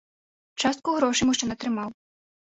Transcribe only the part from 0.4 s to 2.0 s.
Частку грошай мужчына атрымаў.